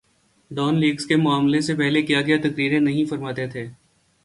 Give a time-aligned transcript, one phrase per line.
[0.51, 3.67] Dawn leaks کے معاملے سے پہلے کیا کیا تقریریں نہیں فرماتے تھے۔